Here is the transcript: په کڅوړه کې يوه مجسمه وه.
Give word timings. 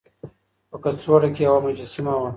په 0.69 0.75
کڅوړه 0.83 1.29
کې 1.35 1.41
يوه 1.47 1.59
مجسمه 1.65 2.13
وه. 2.19 2.29